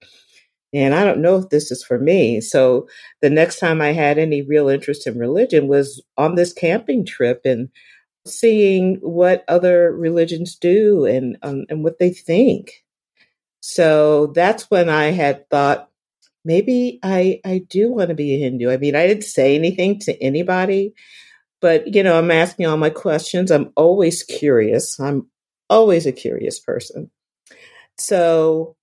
and 0.72 0.94
I 0.94 1.04
don't 1.04 1.22
know 1.22 1.38
if 1.38 1.50
this 1.50 1.72
is 1.72 1.84
for 1.84 1.98
me. 1.98 2.42
So 2.42 2.88
the 3.22 3.30
next 3.30 3.60
time 3.60 3.82
I 3.82 3.92
had 3.92 4.20
any 4.20 4.44
real 4.44 4.70
interest 4.70 5.08
in 5.08 5.18
religion 5.18 5.68
was 5.68 6.04
on 6.16 6.36
this 6.36 6.54
camping 6.54 7.06
trip 7.06 7.42
and 7.44 7.70
seeing 8.30 8.96
what 8.98 9.44
other 9.48 9.92
religions 9.92 10.56
do 10.56 11.06
and 11.06 11.38
um, 11.42 11.66
and 11.70 11.84
what 11.84 12.00
they 12.00 12.12
think. 12.12 12.84
So 13.62 14.28
that's 14.28 14.70
when 14.70 14.90
I 14.90 15.12
had 15.12 15.50
thought, 15.50 15.90
maybe 16.46 17.00
I 17.04 17.42
I 17.46 17.66
do 17.70 17.92
want 17.92 18.10
to 18.10 18.16
be 18.16 18.36
a 18.36 18.40
Hindu. 18.40 18.70
I 18.70 18.78
mean, 18.78 18.96
I 18.96 19.08
didn't 19.08 19.24
say 19.24 19.56
anything 19.56 20.00
to 20.02 20.22
anybody, 20.22 20.94
but 21.62 21.94
you 21.94 22.04
know, 22.04 22.18
I'm 22.18 22.32
asking 22.32 22.66
all 22.66 22.78
my 22.78 22.90
questions. 22.90 23.52
I'm 23.52 23.72
always 23.76 24.24
curious. 24.24 25.00
I'm 25.00 25.28
always 25.70 26.06
a 26.06 26.12
curious 26.12 26.60
person. 26.60 27.12
So 27.98 28.76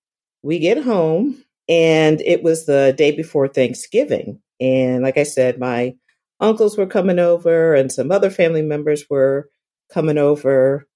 we 0.43 0.59
get 0.59 0.83
home 0.83 1.43
and 1.67 2.21
it 2.21 2.43
was 2.43 2.65
the 2.65 2.93
day 2.97 3.11
before 3.11 3.47
Thanksgiving. 3.47 4.41
And 4.59 5.03
like 5.03 5.17
I 5.17 5.23
said, 5.23 5.59
my 5.59 5.95
uncles 6.39 6.77
were 6.77 6.87
coming 6.87 7.19
over 7.19 7.73
and 7.73 7.91
some 7.91 8.11
other 8.11 8.29
family 8.29 8.61
members 8.61 9.05
were 9.09 9.49
coming 9.91 10.17
over. 10.17 10.87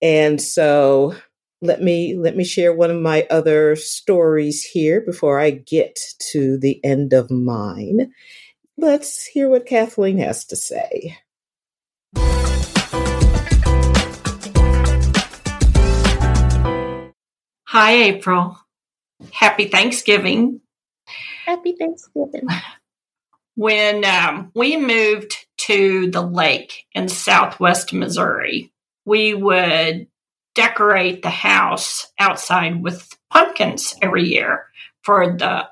And 0.00 0.40
so 0.40 1.14
let 1.60 1.82
me 1.82 2.16
let 2.16 2.36
me 2.36 2.44
share 2.44 2.72
one 2.72 2.90
of 2.90 3.00
my 3.00 3.26
other 3.30 3.74
stories 3.74 4.62
here 4.62 5.00
before 5.00 5.40
I 5.40 5.50
get 5.50 5.98
to 6.32 6.58
the 6.58 6.82
end 6.84 7.12
of 7.12 7.30
mine. 7.30 8.12
Let's 8.76 9.26
hear 9.26 9.48
what 9.48 9.66
Kathleen 9.66 10.18
has 10.18 10.44
to 10.46 10.56
say. 10.56 11.18
Hi, 17.64 17.92
April. 17.92 18.56
Happy 19.32 19.66
Thanksgiving. 19.66 20.60
Happy 21.44 21.74
Thanksgiving. 21.78 22.46
When 23.58 24.04
um, 24.04 24.52
we 24.54 24.76
moved 24.76 25.34
to 25.62 26.12
the 26.12 26.22
lake 26.22 26.86
in 26.92 27.08
southwest 27.08 27.92
Missouri, 27.92 28.72
we 29.04 29.34
would 29.34 30.06
decorate 30.54 31.22
the 31.22 31.30
house 31.30 32.06
outside 32.20 32.80
with 32.80 33.18
pumpkins 33.30 33.96
every 34.00 34.28
year 34.28 34.66
for 35.02 35.36
the 35.36 35.66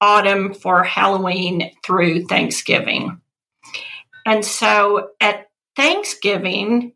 autumn, 0.00 0.54
for 0.54 0.84
Halloween 0.84 1.72
through 1.84 2.26
Thanksgiving. 2.26 3.20
And 4.24 4.44
so 4.44 5.08
at 5.20 5.48
Thanksgiving 5.74 6.92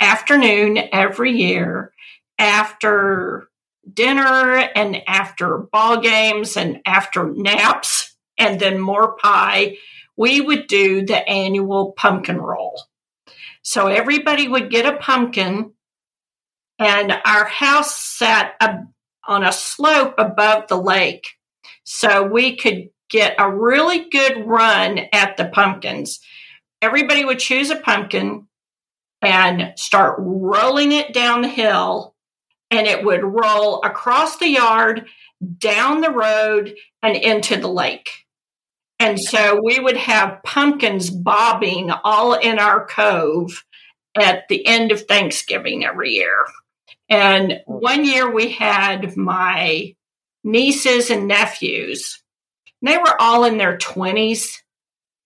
afternoon 0.00 0.78
every 0.92 1.32
year, 1.32 1.92
after 2.38 3.50
dinner 3.92 4.56
and 4.74 5.02
after 5.06 5.58
ball 5.58 6.00
games 6.00 6.56
and 6.56 6.80
after 6.86 7.30
naps 7.30 8.07
and 8.38 8.60
then 8.60 8.78
more 8.78 9.16
pie, 9.16 9.78
we 10.16 10.40
would 10.40 10.66
do 10.66 11.04
the 11.04 11.28
annual 11.28 11.92
pumpkin 11.92 12.38
roll. 12.38 12.80
So 13.62 13.88
everybody 13.88 14.48
would 14.48 14.70
get 14.70 14.86
a 14.86 14.96
pumpkin 14.96 15.72
and 16.78 17.12
our 17.24 17.44
house 17.44 17.98
sat 17.98 18.54
on 19.26 19.44
a 19.44 19.52
slope 19.52 20.14
above 20.18 20.68
the 20.68 20.80
lake. 20.80 21.26
So 21.84 22.22
we 22.22 22.56
could 22.56 22.90
get 23.10 23.34
a 23.38 23.50
really 23.50 24.08
good 24.10 24.46
run 24.46 25.00
at 25.12 25.36
the 25.36 25.46
pumpkins. 25.46 26.20
Everybody 26.80 27.24
would 27.24 27.38
choose 27.38 27.70
a 27.70 27.76
pumpkin 27.76 28.46
and 29.20 29.72
start 29.76 30.16
rolling 30.18 30.92
it 30.92 31.12
down 31.12 31.42
the 31.42 31.48
hill, 31.48 32.14
and 32.70 32.86
it 32.86 33.04
would 33.04 33.24
roll 33.24 33.82
across 33.82 34.36
the 34.36 34.48
yard, 34.48 35.06
down 35.58 36.00
the 36.00 36.10
road, 36.10 36.74
and 37.02 37.16
into 37.16 37.56
the 37.56 37.68
lake. 37.68 38.26
And 39.00 39.20
so 39.20 39.60
we 39.62 39.78
would 39.78 39.96
have 39.96 40.42
pumpkins 40.42 41.10
bobbing 41.10 41.90
all 42.04 42.34
in 42.34 42.58
our 42.58 42.86
cove 42.86 43.64
at 44.16 44.48
the 44.48 44.66
end 44.66 44.90
of 44.90 45.02
Thanksgiving 45.02 45.84
every 45.84 46.10
year. 46.10 46.44
And 47.08 47.60
one 47.66 48.04
year 48.04 48.30
we 48.30 48.50
had 48.50 49.16
my 49.16 49.94
nieces 50.44 51.10
and 51.10 51.28
nephews. 51.28 52.22
They 52.82 52.96
were 52.98 53.20
all 53.20 53.44
in 53.44 53.58
their 53.58 53.78
20s, 53.78 54.48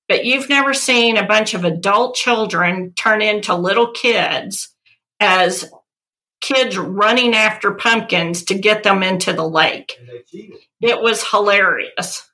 but 0.09 0.25
you've 0.25 0.49
never 0.49 0.75
seen 0.75 1.17
a 1.17 1.26
bunch 1.26 1.55
of 1.55 1.64
adult 1.64 2.14
children 2.14 2.93
turn 2.95 3.23
into 3.23 3.55
little 3.55 3.91
kids 3.93 4.69
as 5.19 5.71
kids 6.41 6.76
running 6.76 7.35
after 7.35 7.73
pumpkins 7.73 8.45
to 8.45 8.55
get 8.59 8.83
them 8.83 9.02
into 9.02 9.33
the 9.33 9.49
lake. 9.49 9.99
It 10.81 11.00
was 11.00 11.29
hilarious. 11.29 12.29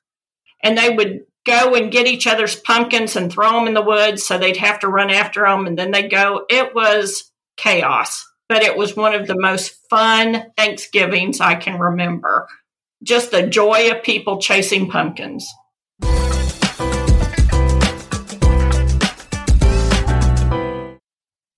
And 0.63 0.77
they 0.77 0.89
would 0.89 1.21
go 1.45 1.73
and 1.73 1.91
get 1.91 2.07
each 2.07 2.27
other's 2.27 2.55
pumpkins 2.55 3.15
and 3.15 3.31
throw 3.31 3.51
them 3.51 3.67
in 3.67 3.73
the 3.73 3.81
woods 3.81 4.25
so 4.25 4.37
they'd 4.37 4.57
have 4.57 4.79
to 4.79 4.87
run 4.87 5.09
after 5.09 5.41
them 5.41 5.65
and 5.65 5.77
then 5.77 5.91
they'd 5.91 6.11
go. 6.11 6.45
It 6.49 6.75
was 6.75 7.31
chaos, 7.57 8.25
but 8.47 8.63
it 8.63 8.77
was 8.77 8.95
one 8.95 9.13
of 9.13 9.27
the 9.27 9.39
most 9.39 9.75
fun 9.89 10.51
Thanksgivings 10.57 11.39
I 11.39 11.55
can 11.55 11.79
remember. 11.79 12.47
Just 13.01 13.31
the 13.31 13.47
joy 13.47 13.91
of 13.91 14.03
people 14.03 14.39
chasing 14.39 14.89
pumpkins. 14.89 15.47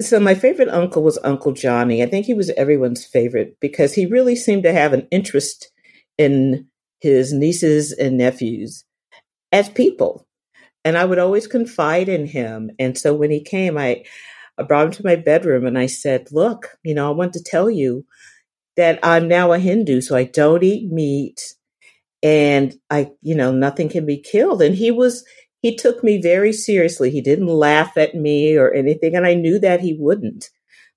So 0.01 0.19
my 0.19 0.35
favorite 0.35 0.69
uncle 0.69 1.03
was 1.03 1.17
Uncle 1.23 1.53
Johnny. 1.53 2.03
I 2.03 2.05
think 2.05 2.25
he 2.25 2.33
was 2.33 2.49
everyone's 2.51 3.05
favorite 3.05 3.57
because 3.59 3.93
he 3.93 4.05
really 4.05 4.35
seemed 4.35 4.63
to 4.63 4.73
have 4.73 4.93
an 4.93 5.07
interest 5.09 5.71
in 6.17 6.67
his 6.99 7.31
nieces 7.33 7.91
and 7.93 8.17
nephews 8.17 8.83
as 9.51 9.69
people. 9.69 10.27
And 10.83 10.97
I 10.97 11.05
would 11.05 11.19
always 11.19 11.47
confide 11.47 12.09
in 12.09 12.25
him. 12.25 12.71
And 12.79 12.97
so 12.97 13.13
when 13.13 13.29
he 13.31 13.43
came, 13.43 13.77
I, 13.77 14.03
I 14.57 14.63
brought 14.63 14.87
him 14.87 14.91
to 14.93 15.05
my 15.05 15.15
bedroom 15.15 15.65
and 15.65 15.77
I 15.77 15.85
said, 15.85 16.31
Look, 16.31 16.77
you 16.83 16.95
know, 16.95 17.07
I 17.07 17.15
want 17.15 17.33
to 17.33 17.43
tell 17.43 17.69
you 17.69 18.05
that 18.77 18.99
I'm 19.03 19.27
now 19.27 19.51
a 19.51 19.59
Hindu, 19.59 20.01
so 20.01 20.15
I 20.15 20.23
don't 20.23 20.63
eat 20.63 20.91
meat 20.91 21.41
and 22.23 22.75
I, 22.89 23.11
you 23.21 23.35
know, 23.35 23.51
nothing 23.51 23.89
can 23.89 24.05
be 24.05 24.17
killed. 24.17 24.61
And 24.61 24.75
he 24.75 24.91
was 24.91 25.25
he 25.61 25.75
took 25.75 26.03
me 26.03 26.19
very 26.19 26.53
seriously. 26.53 27.11
He 27.11 27.21
didn't 27.21 27.47
laugh 27.47 27.95
at 27.95 28.15
me 28.15 28.57
or 28.57 28.73
anything. 28.73 29.15
And 29.15 29.25
I 29.25 29.35
knew 29.35 29.59
that 29.59 29.79
he 29.79 29.95
wouldn't 29.99 30.49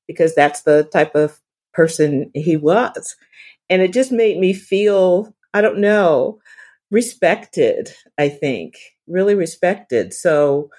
because 0.08 0.34
that's 0.34 0.62
the 0.62 0.84
type 0.84 1.14
of 1.14 1.38
person 1.75 2.30
he 2.34 2.56
was. 2.56 3.14
And 3.68 3.82
it 3.82 3.92
just 3.92 4.11
made 4.11 4.38
me 4.38 4.54
feel, 4.54 5.34
I 5.52 5.61
don't 5.61 5.78
know, 5.80 6.38
respected, 6.95 7.93
I 8.17 8.29
think, 8.29 8.77
really 9.09 9.35
respected. 9.35 10.15
So 10.15 10.71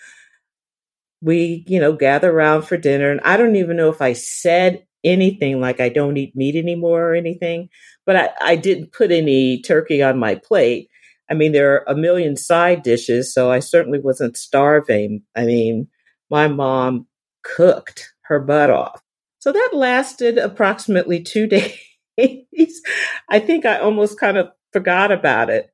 we, 1.21 1.65
you 1.67 1.77
know, 1.77 1.91
gather 1.91 2.31
around 2.31 2.61
for 2.61 2.77
dinner. 2.77 3.11
And 3.11 3.19
I 3.25 3.35
don't 3.35 3.57
even 3.57 3.75
know 3.75 3.89
if 3.89 4.01
I 4.01 4.13
said 4.13 4.85
anything 5.03 5.59
like 5.59 5.81
I 5.81 5.89
don't 5.89 6.15
eat 6.15 6.33
meat 6.33 6.55
anymore 6.55 7.11
or 7.11 7.15
anything, 7.15 7.67
but 8.05 8.15
I, 8.15 8.29
I 8.41 8.55
didn't 8.55 8.93
put 8.93 9.11
any 9.11 9.61
turkey 9.61 10.01
on 10.01 10.17
my 10.17 10.35
plate. 10.35 10.87
I 11.29 11.33
mean, 11.33 11.51
there 11.51 11.73
are 11.73 11.83
a 11.85 11.97
million 11.97 12.37
side 12.37 12.81
dishes, 12.81 13.33
so 13.33 13.51
I 13.51 13.59
certainly 13.59 13.99
wasn't 13.99 14.37
starving. 14.37 15.21
I 15.35 15.43
mean, 15.43 15.89
my 16.29 16.47
mom 16.47 17.07
cooked 17.43 18.13
her 18.21 18.39
butt 18.39 18.69
off. 18.69 19.01
So 19.39 19.51
that 19.51 19.71
lasted 19.73 20.37
approximately 20.37 21.21
two 21.21 21.45
days. 22.17 22.81
I 23.29 23.39
think 23.39 23.65
I 23.65 23.79
almost 23.79 24.17
kind 24.17 24.37
of 24.37 24.47
forgot 24.75 25.09
about 25.09 25.49
it, 25.49 25.71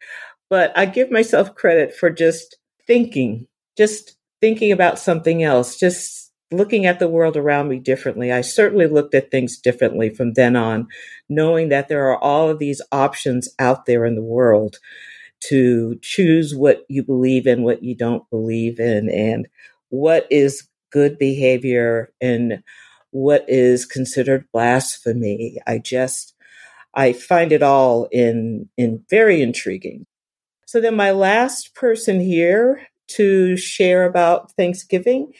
but 0.51 0.77
I 0.77 0.85
give 0.85 1.09
myself 1.09 1.55
credit 1.55 1.95
for 1.95 2.09
just 2.09 2.57
thinking, 2.85 3.47
just 3.77 4.17
thinking 4.41 4.73
about 4.73 4.99
something 4.99 5.41
else, 5.41 5.79
just 5.79 6.33
looking 6.51 6.85
at 6.85 6.99
the 6.99 7.07
world 7.07 7.37
around 7.37 7.69
me 7.69 7.79
differently. 7.79 8.33
I 8.33 8.41
certainly 8.41 8.87
looked 8.87 9.15
at 9.15 9.31
things 9.31 9.57
differently 9.57 10.09
from 10.09 10.33
then 10.33 10.57
on, 10.57 10.89
knowing 11.29 11.69
that 11.69 11.87
there 11.87 12.05
are 12.09 12.21
all 12.21 12.49
of 12.49 12.59
these 12.59 12.81
options 12.91 13.47
out 13.59 13.85
there 13.85 14.05
in 14.05 14.15
the 14.15 14.21
world 14.21 14.79
to 15.45 15.97
choose 16.01 16.53
what 16.53 16.83
you 16.89 17.01
believe 17.01 17.47
in, 17.47 17.63
what 17.63 17.81
you 17.81 17.95
don't 17.95 18.29
believe 18.29 18.77
in, 18.77 19.09
and 19.09 19.47
what 19.87 20.27
is 20.29 20.67
good 20.91 21.17
behavior 21.17 22.11
and 22.19 22.61
what 23.11 23.45
is 23.47 23.85
considered 23.85 24.49
blasphemy. 24.51 25.59
I 25.65 25.77
just, 25.77 26.35
I 26.93 27.13
find 27.13 27.53
it 27.53 27.63
all 27.63 28.09
in, 28.11 28.67
in 28.77 29.05
very 29.09 29.41
intriguing. 29.41 30.07
So 30.71 30.79
then 30.79 30.95
my 30.95 31.11
last 31.11 31.75
person 31.75 32.21
here 32.21 32.87
to 33.17 33.57
share 33.57 34.05
about 34.05 34.53
Thanksgiving 34.53 35.33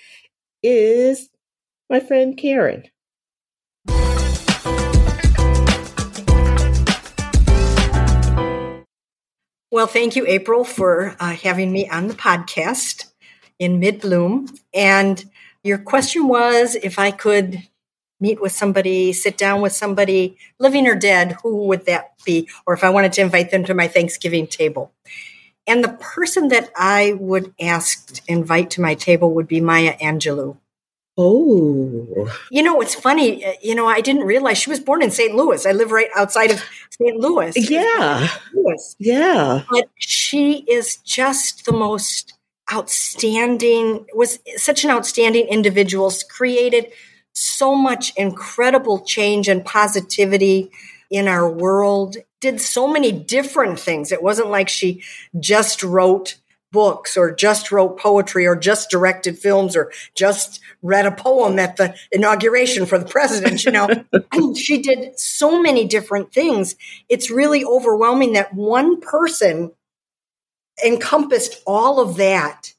is 0.62 1.30
my 1.90 2.02
friend 2.02 2.36
Karen. 2.36 2.84
Well, 9.72 9.88
thank 9.88 10.18
you, 10.18 10.28
April, 10.28 10.66
for 10.66 11.16
uh, 11.18 11.32
having 11.32 11.72
me 11.72 11.88
on 11.88 12.10
the 12.10 12.14
podcast 12.14 13.06
in 13.58 13.80
mid 13.80 14.02
bloom. 14.02 14.50
And 14.74 15.24
your 15.64 15.78
question 15.78 16.28
was 16.28 16.76
if 16.76 17.00
I 17.00 17.12
could 17.12 17.58
meet 18.22 18.42
with 18.42 18.52
somebody, 18.52 19.12
sit 19.12 19.38
down 19.38 19.62
with 19.62 19.74
somebody, 19.74 20.38
living 20.60 20.88
or 20.88 20.96
dead, 20.96 21.38
who 21.44 21.66
would 21.66 21.86
that 21.88 22.12
be? 22.24 22.48
Or 22.66 22.74
if 22.74 22.84
I 22.84 22.90
wanted 22.90 23.14
to 23.14 23.22
invite 23.22 23.52
them 23.52 23.66
to 23.66 23.74
my 23.74 23.88
Thanksgiving 23.88 24.48
table. 24.48 24.94
And 25.68 25.84
the 25.84 25.98
person 26.00 26.48
that 26.50 26.72
I 26.76 27.14
would 27.20 27.54
ask 27.60 28.14
to 28.14 28.22
invite 28.28 28.72
to 28.72 28.82
my 28.82 28.96
table 28.96 29.34
would 29.34 29.48
be 29.48 29.62
Maya 29.62 29.98
Angelou. 29.98 30.58
Oh. 31.18 32.32
You 32.50 32.64
know, 32.64 32.82
it's 32.82 32.96
funny. 32.96 33.46
Uh, 33.46 33.54
you 33.62 33.76
know, 33.76 33.86
I 33.86 34.02
didn't 34.02 34.24
realize 34.24 34.58
she 34.58 34.70
was 34.70 34.80
born 34.80 35.04
in 35.04 35.12
St. 35.12 35.36
Louis. 35.36 35.66
I 35.66 35.72
live 35.72 35.92
right 35.92 36.10
outside 36.16 36.52
of 36.52 36.64
St. 36.90 37.18
Louis. 37.18 37.54
Yeah. 37.70 38.28
Louis. 38.54 38.96
Yeah. 38.98 39.64
But 39.70 39.90
she 39.98 40.66
is 40.68 40.98
just 40.98 41.66
the 41.66 41.74
most 41.74 42.34
outstanding, 42.72 44.06
was 44.14 44.40
such 44.56 44.84
an 44.84 44.90
outstanding 44.90 45.48
individual, 45.48 46.12
created 46.30 46.92
so 47.34 47.76
much 47.76 48.14
incredible 48.16 49.00
change 49.00 49.48
and 49.48 49.64
positivity 49.66 50.72
in 51.10 51.28
our 51.28 51.50
world, 51.50 52.18
did 52.40 52.60
so 52.62 52.88
many 52.88 53.12
different 53.12 53.80
things. 53.80 54.12
It 54.12 54.24
wasn't 54.24 54.50
like 54.50 54.70
she 54.70 55.04
just 55.40 55.84
wrote 55.84 56.38
books 56.72 57.18
or 57.18 57.34
just 57.34 57.72
wrote 57.72 58.00
poetry 58.00 58.48
or 58.48 58.56
just 58.56 58.90
directed 58.90 59.38
films 59.38 59.76
or 59.76 59.92
just 60.16 60.62
read 60.82 61.06
a 61.06 61.12
poem 61.12 61.60
at 61.60 61.76
the 61.76 61.94
inauguration 62.12 62.86
for 62.86 62.98
the 62.98 63.06
president 63.06 63.64
you 63.66 63.72
know. 63.72 63.90
She 64.56 64.82
did 64.82 65.20
so 65.20 65.62
many 65.62 65.86
different 65.86 66.34
things. 66.34 66.76
It's 67.10 67.30
really 67.30 67.66
overwhelming 67.66 68.34
that 68.34 68.54
one 68.54 69.02
person 69.02 69.72
encompassed 70.84 71.62
all 71.68 72.00
of 72.00 72.18
that 72.18 72.74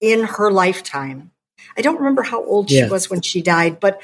in 0.00 0.24
her 0.24 0.50
lifetime 0.50 1.30
i 1.78 1.80
don't 1.80 1.98
remember 1.98 2.22
how 2.22 2.44
old 2.44 2.70
yeah. 2.70 2.84
she 2.84 2.90
was 2.90 3.08
when 3.08 3.22
she 3.22 3.40
died 3.40 3.80
but 3.80 4.00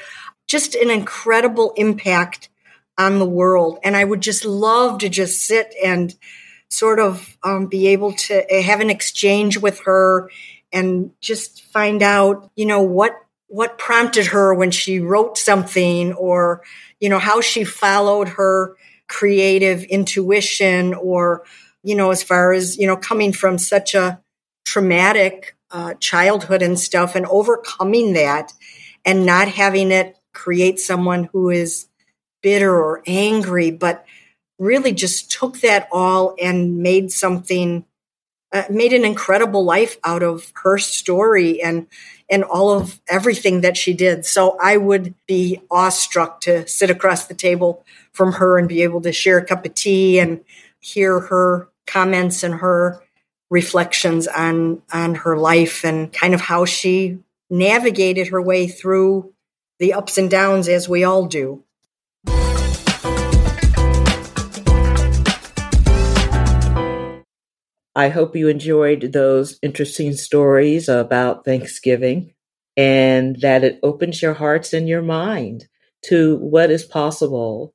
just 0.47 0.73
an 0.75 0.89
incredible 0.89 1.73
impact 1.75 2.49
on 2.97 3.19
the 3.19 3.25
world 3.25 3.77
and 3.83 3.95
i 3.95 4.03
would 4.03 4.21
just 4.21 4.45
love 4.45 4.97
to 4.99 5.09
just 5.09 5.41
sit 5.41 5.73
and 5.83 6.15
sort 6.69 6.99
of 6.99 7.37
um, 7.43 7.67
be 7.67 7.87
able 7.87 8.11
to 8.13 8.51
eh, 8.51 8.61
have 8.61 8.79
an 8.79 8.89
exchange 8.89 9.57
with 9.57 9.79
her 9.81 10.29
and 10.71 11.11
just 11.21 11.63
find 11.71 12.03
out, 12.03 12.51
you 12.55 12.65
know, 12.65 12.81
what 12.81 13.13
what 13.47 13.77
prompted 13.77 14.27
her 14.27 14.53
when 14.53 14.71
she 14.71 14.99
wrote 14.99 15.37
something 15.37 16.13
or 16.13 16.61
you 16.99 17.09
know 17.09 17.19
how 17.19 17.41
she 17.41 17.63
followed 17.63 18.27
her 18.27 18.75
creative 19.07 19.83
intuition 19.83 20.93
or 20.95 21.43
you 21.83 21.95
know 21.95 22.09
as 22.09 22.23
far 22.23 22.51
as 22.51 22.77
you 22.77 22.87
know 22.87 22.97
coming 22.97 23.31
from 23.31 23.57
such 23.57 23.93
a 23.93 24.19
traumatic 24.65 25.54
uh, 25.75 25.93
childhood 25.95 26.61
and 26.61 26.79
stuff 26.79 27.15
and 27.15 27.25
overcoming 27.25 28.13
that 28.13 28.53
and 29.03 29.25
not 29.25 29.49
having 29.49 29.91
it 29.91 30.17
create 30.33 30.79
someone 30.79 31.25
who 31.33 31.49
is 31.49 31.87
bitter 32.41 32.73
or 32.73 33.03
angry 33.05 33.71
but 33.71 34.05
really 34.57 34.93
just 34.93 35.29
took 35.29 35.59
that 35.59 35.89
all 35.91 36.33
and 36.41 36.77
made 36.77 37.11
something 37.11 37.83
uh, 38.53 38.63
made 38.69 38.93
an 38.93 39.03
incredible 39.03 39.65
life 39.65 39.97
out 40.05 40.23
of 40.23 40.53
her 40.63 40.77
story 40.77 41.61
and 41.61 41.87
and 42.29 42.45
all 42.45 42.69
of 42.71 43.01
everything 43.09 43.59
that 43.59 43.75
she 43.75 43.93
did. 43.93 44.25
So 44.25 44.57
i 44.61 44.77
would 44.77 45.13
be 45.27 45.59
awestruck 45.69 46.39
to 46.41 46.65
sit 46.67 46.89
across 46.89 47.27
the 47.27 47.33
table 47.33 47.83
from 48.13 48.33
her 48.33 48.57
and 48.57 48.69
be 48.69 48.81
able 48.81 49.01
to 49.01 49.11
share 49.11 49.39
a 49.39 49.45
cup 49.45 49.65
of 49.65 49.73
tea 49.73 50.19
and 50.19 50.39
hear 50.79 51.19
her 51.19 51.67
comments 51.85 52.43
and 52.43 52.55
her 52.55 53.01
reflections 53.49 54.27
on 54.27 54.81
on 54.91 55.15
her 55.15 55.37
life 55.37 55.83
and 55.85 56.11
kind 56.11 56.33
of 56.33 56.41
how 56.41 56.65
she 56.65 57.19
navigated 57.49 58.27
her 58.27 58.41
way 58.41 58.67
through 58.67 59.33
the 59.79 59.93
ups 59.93 60.17
and 60.17 60.31
downs 60.31 60.67
as 60.67 60.89
we 60.89 61.03
all 61.03 61.25
do 61.25 61.63
I 67.97 68.09
hope 68.09 68.35
you 68.35 68.49
enjoyed 68.49 69.13
those 69.13 69.57
interesting 69.61 70.13
stories 70.13 70.89
about 70.89 71.45
Thanksgiving 71.45 72.33
and 72.75 73.39
that 73.39 73.63
it 73.63 73.79
opens 73.83 74.21
your 74.21 74.33
hearts 74.33 74.73
and 74.73 74.89
your 74.89 75.01
mind 75.01 75.69
to 76.07 76.35
what 76.35 76.71
is 76.71 76.83
possible 76.83 77.73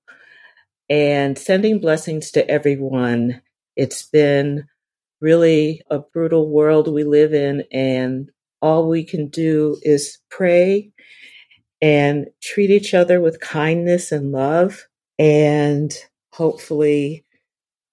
and 0.90 1.38
sending 1.38 1.80
blessings 1.80 2.32
to 2.32 2.46
everyone. 2.50 3.40
It's 3.76 4.02
been 4.02 4.68
really 5.20 5.82
a 5.90 5.98
brutal 5.98 6.48
world 6.48 6.92
we 6.92 7.04
live 7.04 7.34
in 7.34 7.64
and 7.72 8.30
all 8.62 8.88
we 8.88 9.04
can 9.04 9.28
do 9.28 9.78
is 9.82 10.18
pray 10.30 10.92
and 11.80 12.26
treat 12.42 12.70
each 12.70 12.94
other 12.94 13.20
with 13.20 13.40
kindness 13.40 14.12
and 14.12 14.32
love. 14.32 14.86
And 15.18 15.92
hopefully 16.32 17.24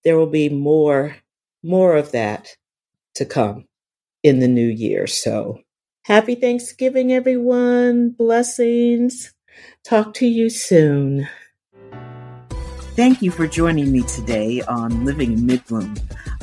there 0.03 0.17
will 0.17 0.27
be 0.27 0.49
more, 0.49 1.15
more 1.63 1.95
of 1.95 2.11
that 2.11 2.55
to 3.15 3.25
come 3.25 3.65
in 4.23 4.39
the 4.39 4.47
new 4.47 4.67
year. 4.67 5.07
So 5.07 5.61
happy 6.03 6.35
Thanksgiving, 6.35 7.11
everyone. 7.11 8.11
Blessings. 8.11 9.33
Talk 9.83 10.13
to 10.15 10.27
you 10.27 10.49
soon. 10.49 11.27
Thank 12.95 13.21
you 13.21 13.31
for 13.31 13.47
joining 13.47 13.91
me 13.91 14.01
today 14.03 14.61
on 14.63 15.05
Living 15.05 15.33
in 15.33 15.39
Midbloom. 15.39 15.99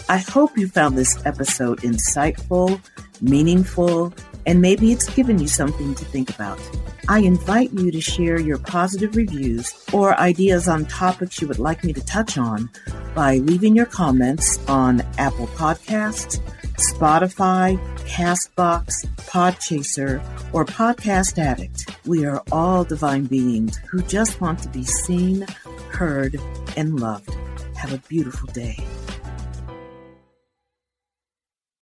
I 0.08 0.18
hope 0.18 0.58
you 0.58 0.68
found 0.68 0.98
this 0.98 1.24
episode 1.24 1.80
insightful, 1.80 2.80
meaningful, 3.22 4.12
and 4.46 4.60
maybe 4.60 4.92
it's 4.92 5.08
given 5.08 5.38
you 5.38 5.48
something 5.48 5.94
to 5.94 6.04
think 6.04 6.28
about. 6.28 6.60
I 7.08 7.20
invite 7.20 7.72
you 7.72 7.90
to 7.90 8.00
share 8.00 8.38
your 8.38 8.58
positive 8.58 9.16
reviews 9.16 9.72
or 9.92 10.18
ideas 10.18 10.68
on 10.68 10.84
topics 10.86 11.40
you 11.40 11.48
would 11.48 11.58
like 11.58 11.84
me 11.84 11.92
to 11.94 12.04
touch 12.04 12.36
on 12.36 12.68
by 13.14 13.38
leaving 13.38 13.74
your 13.74 13.86
comments 13.86 14.58
on 14.68 15.00
Apple 15.16 15.46
Podcasts, 15.48 16.38
Spotify, 16.76 17.78
Castbox, 18.00 19.06
Podchaser, 19.26 20.22
or 20.52 20.66
Podcast 20.66 21.38
Addict. 21.38 21.96
We 22.06 22.26
are 22.26 22.42
all 22.52 22.84
divine 22.84 23.24
beings 23.24 23.76
who 23.90 24.02
just 24.02 24.40
want 24.40 24.58
to 24.60 24.68
be 24.68 24.84
seen, 24.84 25.46
heard, 25.90 26.38
and 26.76 27.00
loved. 27.00 27.34
Have 27.76 27.92
a 27.92 27.98
beautiful 28.08 28.48
day. 28.52 28.78